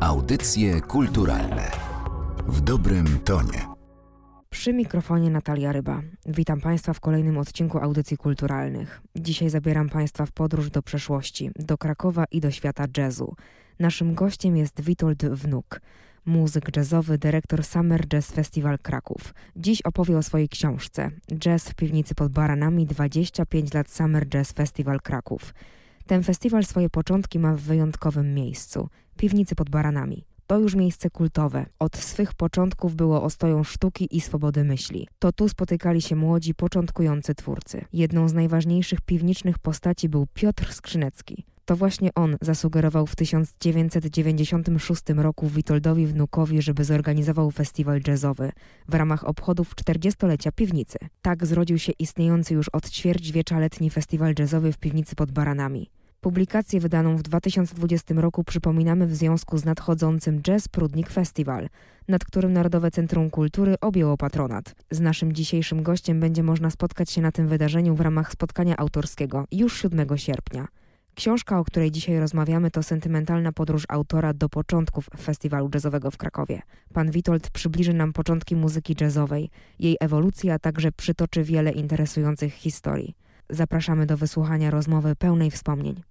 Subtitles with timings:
[0.00, 1.70] Audycje kulturalne
[2.48, 3.66] w dobrym tonie.
[4.50, 6.02] Przy mikrofonie Natalia Ryba.
[6.26, 9.02] Witam Państwa w kolejnym odcinku audycji kulturalnych.
[9.16, 13.34] Dzisiaj zabieram Państwa w podróż do przeszłości, do Krakowa i do świata jazzu.
[13.78, 15.80] Naszym gościem jest Witold Wnuk,
[16.26, 19.34] muzyk jazzowy, dyrektor Summer Jazz Festival Kraków.
[19.56, 25.00] Dziś opowie o swojej książce Jazz w piwnicy pod baranami 25 lat Summer Jazz Festival
[25.00, 25.54] Kraków.
[26.06, 28.88] Ten festiwal swoje początki ma w wyjątkowym miejscu
[29.20, 30.24] piwnicy pod baranami.
[30.46, 31.66] To już miejsce kultowe.
[31.78, 35.08] Od swych początków było ostoją sztuki i swobody myśli.
[35.18, 37.84] To tu spotykali się młodzi, początkujący twórcy.
[37.92, 41.44] Jedną z najważniejszych piwniczych postaci był Piotr Skrzynecki.
[41.64, 48.52] To właśnie on zasugerował w 1996 roku Witoldowi Wnukowi, żeby zorganizował festiwal jazzowy
[48.88, 50.98] w ramach obchodów 40-lecia piwnicy.
[51.22, 55.90] Tak zrodził się istniejący już od ćwierćwiecza letni festiwal jazzowy w piwnicy pod Baranami.
[56.20, 61.68] Publikację wydaną w 2020 roku przypominamy w związku z nadchodzącym Jazz Prudnik Festival,
[62.08, 64.74] nad którym Narodowe Centrum Kultury objęło patronat.
[64.90, 69.46] Z naszym dzisiejszym gościem będzie można spotkać się na tym wydarzeniu w ramach spotkania autorskiego
[69.52, 70.68] już 7 sierpnia.
[71.14, 76.62] Książka, o której dzisiaj rozmawiamy, to sentymentalna podróż autora do początków festiwalu jazzowego w Krakowie.
[76.92, 83.14] Pan Witold przybliży nam początki muzyki jazzowej, jej ewolucję, a także przytoczy wiele interesujących historii.
[83.50, 86.09] Zapraszamy do wysłuchania rozmowy pełnej wspomnień.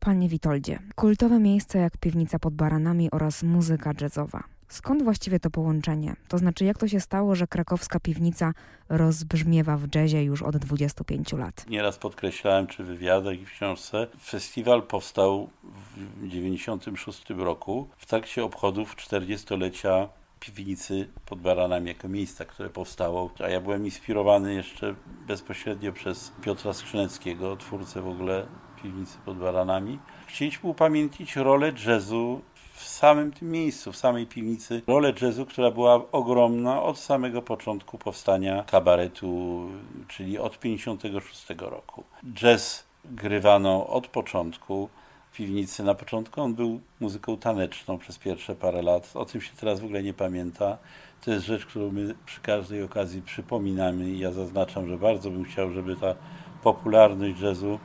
[0.00, 4.44] Panie Witoldzie, kultowe miejsce jak piwnica pod baranami oraz muzyka jazzowa.
[4.68, 6.16] Skąd właściwie to połączenie?
[6.28, 8.52] To znaczy, jak to się stało, że krakowska piwnica
[8.88, 11.66] rozbrzmiewa w jazzie już od 25 lat?
[11.68, 18.44] Nieraz podkreślałem, czy w wywiadach i w książce, festiwal powstał w 1996 roku w trakcie
[18.44, 20.08] obchodów 40-lecia
[20.40, 23.30] piwnicy pod Baranami jako miejsca, które powstało.
[23.44, 24.94] A ja byłem inspirowany jeszcze
[25.26, 28.46] bezpośrednio przez Piotra Skrzyneckiego, twórcę w ogóle
[28.82, 29.98] piwnicy pod Baranami.
[30.26, 32.40] Chcieliśmy upamiętnić rolę jazzu
[32.72, 34.82] w samym tym miejscu, w samej piwnicy.
[34.86, 39.68] Rolę jazzu, która była ogromna od samego początku powstania kabaretu,
[40.08, 42.04] czyli od 1956 roku.
[42.34, 44.88] Jazz grywano od początku
[45.32, 45.82] piwnicy.
[45.82, 49.10] Na początku on był muzyką taneczną przez pierwsze parę lat.
[49.14, 50.78] O tym się teraz w ogóle nie pamięta.
[51.24, 55.44] To jest rzecz, którą my przy każdej okazji przypominamy i ja zaznaczam, że bardzo bym
[55.44, 56.14] chciał, żeby ta
[56.62, 57.78] popularność jazzu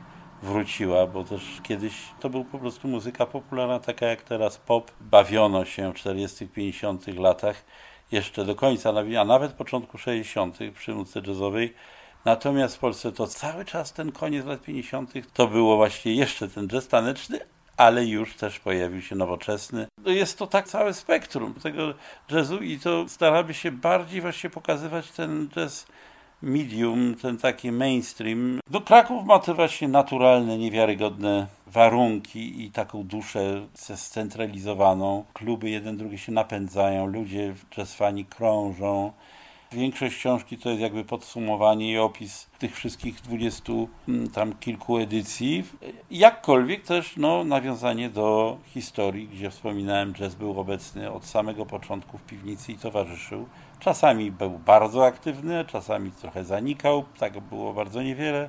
[0.46, 4.90] wróciła, bo też kiedyś to był po prostu muzyka popularna, taka jak teraz pop.
[5.00, 7.64] Bawiono się w 40 50 latach
[8.12, 11.74] jeszcze do końca, a nawet początku 60 przy muzyce jazzowej.
[12.24, 15.12] Natomiast w Polsce to cały czas ten koniec lat 50.
[15.32, 17.40] to było właśnie jeszcze ten jazz taneczny,
[17.76, 19.86] ale już też pojawił się nowoczesny.
[20.04, 21.94] No jest to tak całe spektrum tego
[22.30, 25.86] jazzu i to staramy się bardziej właśnie pokazywać ten jazz
[26.42, 28.60] medium, ten taki mainstream.
[28.70, 35.24] No Kraków ma te właśnie naturalne, niewiarygodne warunki i taką duszę scentralizowaną.
[35.32, 39.12] Kluby jeden drugi się napędzają, ludzie jazzfani krążą.
[39.72, 45.64] Większość książki to jest jakby podsumowanie i opis tych wszystkich dwudziestu mm, tam kilku edycji.
[46.10, 52.22] Jakkolwiek też no, nawiązanie do historii, gdzie wspominałem, jazz był obecny od samego początku w
[52.22, 53.46] piwnicy i towarzyszył.
[53.80, 58.48] Czasami był bardzo aktywny, czasami trochę zanikał, tak było bardzo niewiele.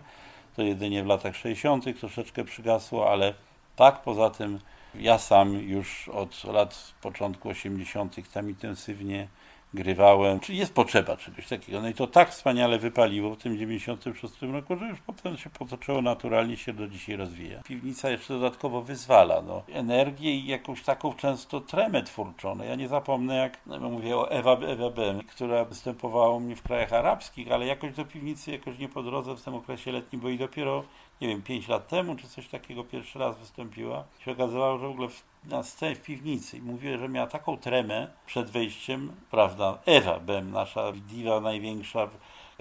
[0.56, 2.00] To jedynie w latach 60.
[2.00, 3.34] troszeczkę przygasło, ale
[3.76, 4.60] tak poza tym
[4.96, 8.32] ja sam już od lat początku 80.
[8.34, 9.28] tam intensywnie
[9.74, 10.40] grywałem.
[10.40, 11.82] Czy jest potrzeba czegoś takiego?
[11.82, 16.02] No i to tak wspaniale wypaliło w tym 96 roku, że już potem się potoczyło
[16.02, 17.62] naturalnie się do dzisiaj rozwija.
[17.64, 22.56] Piwnica jeszcze dodatkowo wyzwala no, energię i jakąś taką często tremę twórczą.
[22.56, 26.56] No, ja nie zapomnę, jak no, mówię o Ewa, Ewa B, która występowała u mnie
[26.56, 30.22] w krajach arabskich, ale jakoś do piwnicy jakoś nie po drodze w tym okresie letnim,
[30.22, 30.84] bo i dopiero
[31.22, 34.04] nie wiem, 5 lat temu, czy coś takiego pierwszy raz wystąpiła.
[34.20, 37.58] Się okazało, że w ogóle w, na scenie w piwnicy i mówiła, że miała taką
[37.58, 42.10] tremę przed wejściem, prawda, Ewa Bem, nasza diwa największa,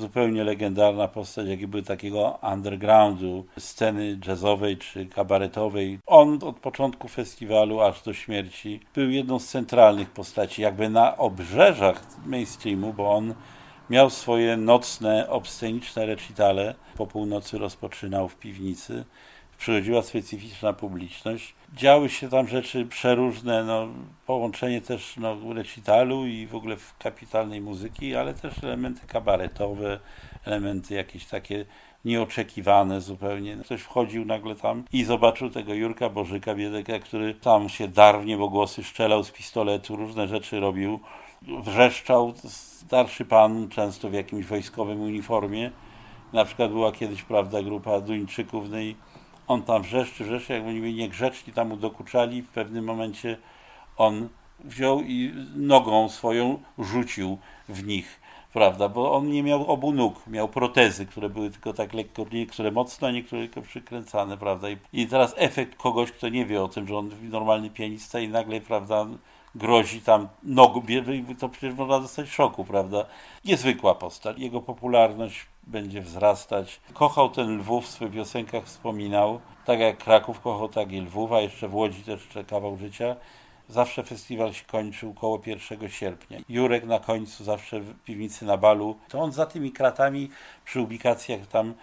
[0.00, 5.98] zupełnie legendarna postać, jaki był takiego undergroundu, sceny jazzowej czy kabaretowej.
[6.06, 12.02] On od początku festiwalu aż do śmierci był jedną z centralnych postaci, jakby na obrzeżach
[12.26, 13.34] mainstreamu, bo on
[13.90, 16.74] miał swoje nocne, obsceniczne recitale.
[16.96, 19.04] Po północy rozpoczynał w piwnicy.
[19.60, 21.54] Przychodziła specyficzna publiczność.
[21.74, 23.88] Działy się tam rzeczy przeróżne, no,
[24.26, 30.00] połączenie też no, recitalu i w ogóle kapitalnej muzyki, ale też elementy kabaretowe,
[30.44, 31.64] elementy jakieś takie
[32.04, 33.56] nieoczekiwane zupełnie.
[33.56, 38.26] Ktoś wchodził nagle tam i zobaczył tego Jurka Bożyka, biedeka, który tam się darł w
[38.26, 41.00] niebogłosy, strzelał z pistoletu, różne rzeczy robił,
[41.42, 42.34] wrzeszczał.
[42.46, 45.70] Starszy pan, często w jakimś wojskowym uniformie.
[46.32, 48.96] Na przykład była kiedyś, prawda, grupa Duńczyków, no i
[49.50, 53.36] on tam wrzeszczy, wrzeszczy, jak oni niegrzeczni tam mu dokuczali, w pewnym momencie
[53.96, 54.28] on
[54.64, 57.38] wziął i nogą swoją rzucił
[57.68, 58.20] w nich,
[58.52, 62.70] prawda, bo on nie miał obu nóg, miał protezy, które były tylko tak lekko, niektóre
[62.70, 66.88] mocno, a niektóre tylko przykręcane, prawda, i teraz efekt kogoś, kto nie wie o tym,
[66.88, 69.06] że on normalny pianista i nagle, prawda,
[69.54, 70.82] grozi tam nogą,
[71.38, 73.06] to przecież można dostać szoku, prawda.
[73.44, 74.38] Niezwykła postać.
[74.38, 76.80] Jego popularność będzie wzrastać.
[76.94, 79.40] Kochał ten Lwów, w swoich piosenkach wspominał.
[79.64, 83.16] Tak jak Kraków kochał, tak i Lwów, a jeszcze w Łodzi też kawał życia.
[83.68, 86.38] Zawsze festiwal się kończył koło 1 sierpnia.
[86.48, 88.96] Jurek na końcu zawsze w piwnicy na balu.
[89.08, 90.30] To on za tymi kratami
[90.64, 91.74] przy ubikacjach tam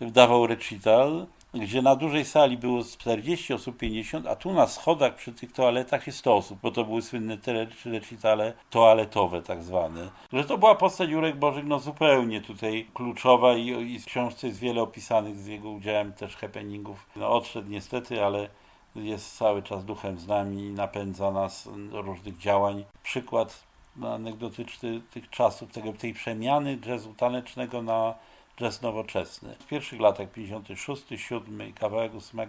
[0.00, 5.32] dawał recital gdzie na dużej sali było 40 osób, 50, a tu na schodach przy
[5.32, 7.38] tych toaletach jest 100 osób, bo to były słynne
[7.84, 10.10] recitale toaletowe tak zwane.
[10.32, 14.58] Że to była postać Jurek Bożyk no zupełnie tutaj kluczowa i, i w książce jest
[14.58, 17.06] wiele opisanych z jego udziałem też happeningów.
[17.16, 18.48] No odszedł niestety, ale
[18.96, 22.84] jest cały czas duchem z nami i napędza nas różnych działań.
[23.02, 23.62] Przykład
[24.02, 28.14] anegdotyczny tych czasów, tego, tej przemiany jazzu tanecznego na
[28.56, 29.54] jazz nowoczesny.
[29.60, 32.40] W pierwszych latach 56, 7 i kawałek 8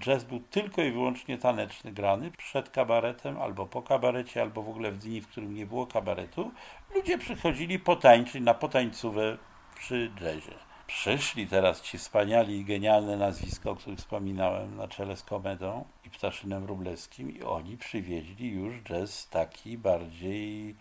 [0.00, 4.92] jazz był tylko i wyłącznie taneczny, grany przed kabaretem, albo po kabarecie, albo w ogóle
[4.92, 6.50] w dni, w którym nie było kabaretu.
[6.94, 9.38] Ludzie przychodzili potańczyć na potańcówę
[9.74, 10.54] przy jazzie.
[10.86, 16.10] Przyszli teraz ci wspaniali i genialne nazwiska, o których wspominałem na czele z Komedą i
[16.10, 20.76] Ptaszynem Rublewskim i oni przywieźli już jazz taki bardziej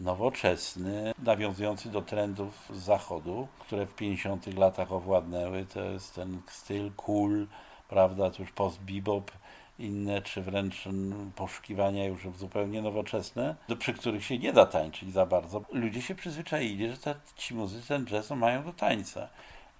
[0.00, 5.66] nowoczesny, nawiązujący do trendów z zachodu, które w 50 latach owładnęły.
[5.74, 7.46] To jest ten styl cool,
[7.88, 9.30] prawda, to już post-bebop,
[9.78, 10.84] inne, czy wręcz
[11.36, 15.62] poszukiwania już zupełnie nowoczesne, przy których się nie da tańczyć za bardzo.
[15.72, 19.28] Ludzie się przyzwyczaili, że te, ci muzycy ten jazz mają do tańca.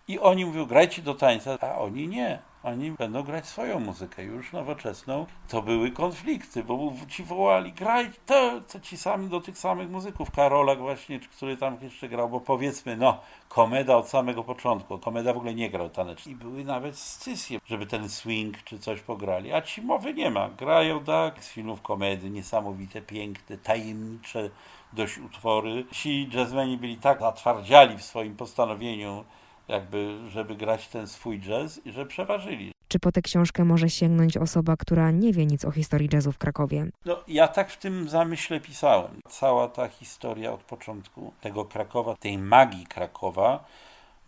[0.08, 2.38] I oni mówią, grajcie do tańca, a oni nie.
[2.62, 5.26] Oni będą grać swoją muzykę, już nowoczesną.
[5.48, 10.30] To były konflikty, bo ci wołali, graj to, to ci sami do tych samych muzyków.
[10.30, 14.98] Karolak właśnie, który tam jeszcze grał, bo powiedzmy, no, Komeda od samego początku.
[14.98, 16.32] Komeda w ogóle nie grał tanecznie.
[16.32, 19.52] I były nawet scysje, żeby ten swing czy coś pograli.
[19.52, 20.48] A ci mowy nie ma.
[20.48, 24.50] Grają tak z filmów komedy, niesamowite, piękne, tajemnicze
[24.92, 25.84] dość utwory.
[25.92, 29.24] Ci jazzmeni byli tak zatwardziali w swoim postanowieniu
[29.68, 32.72] jakby, żeby grać ten swój jazz i że przeważyli.
[32.88, 36.38] Czy po tę książkę może sięgnąć osoba, która nie wie nic o historii jazzu w
[36.38, 36.86] Krakowie?
[37.04, 39.20] No, ja tak w tym zamyśle pisałem.
[39.28, 43.64] Cała ta historia od początku tego Krakowa, tej magii Krakowa,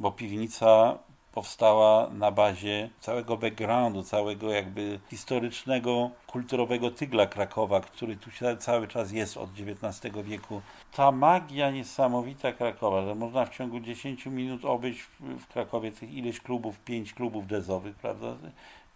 [0.01, 0.99] bo piwnica
[1.33, 9.13] powstała na bazie całego backgroundu, całego jakby historycznego, kulturowego tygla Krakowa, który tu cały czas
[9.13, 10.61] jest od XIX wieku.
[10.93, 16.41] Ta magia niesamowita Krakowa, że można w ciągu 10 minut obejść w Krakowie tych ileś
[16.41, 18.37] klubów, pięć klubów jazzowych, prawda?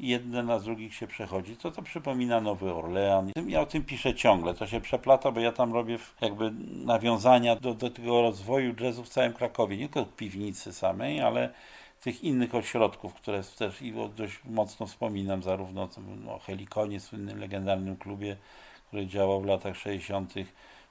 [0.01, 3.31] jedne na drugich się przechodzi, to to przypomina Nowy Orlean.
[3.47, 6.53] Ja o tym piszę ciągle, to się przeplata, bo ja tam robię jakby
[6.85, 11.51] nawiązania do, do tego rozwoju jazzu w całym Krakowie, nie tylko piwnicy samej, ale
[12.05, 13.83] tych innych ośrodków, które też
[14.17, 15.89] dość mocno wspominam, zarówno
[16.29, 18.37] o Helikonie, słynnym legendarnym klubie,
[18.89, 20.35] który działał w latach 60.,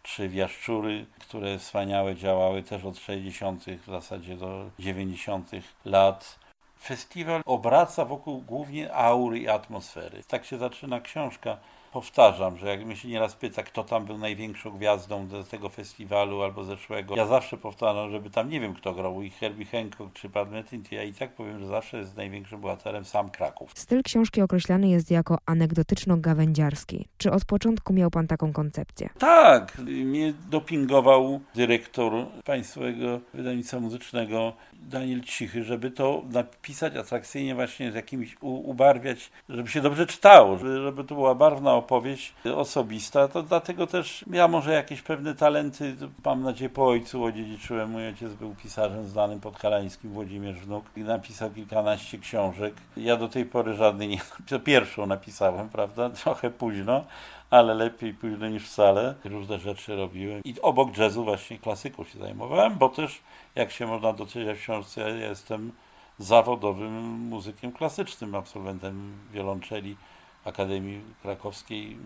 [0.04, 3.66] czy Jaszczury, które wspaniałe działały też od 60.
[3.66, 5.52] w zasadzie do 90.
[5.86, 6.40] lat.
[6.82, 10.24] Festiwal obraca wokół głównie aury i atmosfery.
[10.28, 11.58] Tak się zaczyna książka
[11.94, 16.42] powtarzam, że jak mnie się nieraz pyta, kto tam był największą gwiazdą do tego festiwalu
[16.42, 20.30] albo zeszłego, ja zawsze powtarzam, żeby tam nie wiem kto grał, i Herbie Hancock czy
[20.30, 23.72] Pat Metheny, ja i tak powiem, że zawsze jest największym bohaterem sam Kraków.
[23.76, 27.06] Styl książki określany jest jako anegdotyczno-gawędziarski.
[27.18, 29.10] Czy od początku miał pan taką koncepcję?
[29.20, 32.14] Tak, mnie dopingował dyrektor
[32.46, 39.82] Państwowego Wydawnictwa Muzycznego Daniel Cichy, żeby to napisać atrakcyjnie właśnie z jakimś, ubarwiać, żeby się
[39.82, 45.36] dobrze czytało, żeby to była barwna opowieść osobista, to dlatego też ja może jakieś pewne
[45.36, 47.90] talenty, mam nadzieję po ojcu odziedziczyłem.
[47.90, 52.74] Mój ojciec był pisarzem znanym podhalańskim, Włodzimierz Wnuk i napisał kilkanaście książek.
[52.98, 54.64] Ja do tej pory żadnej nie napisałem.
[54.64, 57.04] Pierwszą napisałem, prawda, trochę późno,
[57.50, 59.16] ale lepiej późno niż wcale.
[59.26, 63.22] Różne rzeczy robiłem i obok jazzu właśnie klasyką się zajmowałem, bo też,
[63.56, 65.72] jak się można doczytać w książce, ja jestem
[66.20, 69.96] zawodowym muzykiem klasycznym, absolwentem wiolonczeli
[70.46, 71.98] Akademii Krakowskiej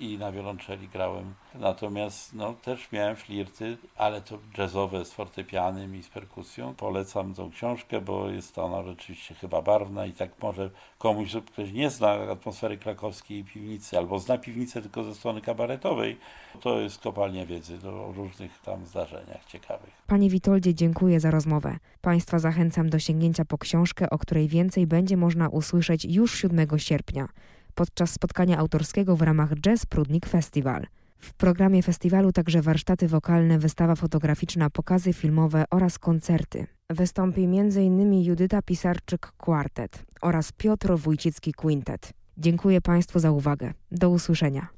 [0.00, 1.34] i na wiolonczeli grałem.
[1.54, 6.74] Natomiast no, też miałem flirty, ale to jazzowe z fortepianem i z perkusją.
[6.74, 11.90] Polecam tą książkę, bo jest ona rzeczywiście chyba barwna i tak może komuś, ktoś nie
[11.90, 16.16] zna atmosfery krakowskiej piwnicy, albo zna piwnicę tylko ze strony kabaretowej,
[16.60, 19.90] to jest kopalnia wiedzy o różnych tam zdarzeniach ciekawych.
[20.06, 21.78] Panie Witoldzie, dziękuję za rozmowę.
[22.00, 27.28] Państwa zachęcam do sięgnięcia po książkę, o której więcej będzie można usłyszeć już 7 sierpnia
[27.70, 30.86] podczas spotkania autorskiego w ramach Jazz Prudnik Festival.
[31.18, 36.66] W programie festiwalu także warsztaty wokalne, wystawa fotograficzna, pokazy filmowe oraz koncerty.
[36.90, 38.22] Wystąpi m.in.
[38.22, 42.12] Judyta Pisarczyk Quartet oraz Piotr Wójcicki Quintet.
[42.38, 43.72] Dziękuję Państwu za uwagę.
[43.92, 44.68] Do usłyszenia.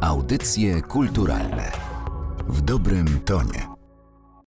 [0.00, 1.72] Audycje kulturalne
[2.48, 3.71] w dobrym tonie.